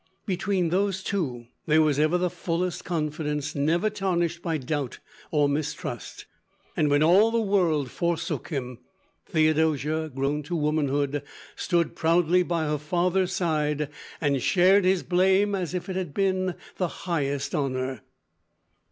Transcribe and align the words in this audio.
Between 0.25 0.69
those 0.69 1.03
two, 1.03 1.45
there 1.67 1.83
was 1.83 1.99
ever 1.99 2.17
the 2.17 2.31
fullest 2.31 2.83
confidence, 2.83 3.53
never 3.53 3.87
tarnished 3.87 4.41
by 4.41 4.57
doubt 4.57 4.97
or 5.29 5.47
mistrust, 5.47 6.25
and 6.75 6.89
when 6.89 7.03
all 7.03 7.29
the 7.29 7.39
world 7.39 7.91
forsook 7.91 8.47
him, 8.47 8.79
Theodosia, 9.27 10.09
grown 10.09 10.41
to 10.41 10.55
womanhood, 10.55 11.21
stood 11.55 11.95
proudly 11.95 12.41
by 12.41 12.63
her 12.65 12.79
father's 12.79 13.31
side 13.33 13.89
and 14.19 14.41
shared 14.41 14.85
his 14.85 15.03
blame 15.03 15.53
as 15.53 15.75
if 15.75 15.87
it 15.87 15.95
had 15.95 16.15
been 16.15 16.55
the 16.77 16.87
highest 17.05 17.53
honour. 17.53 18.01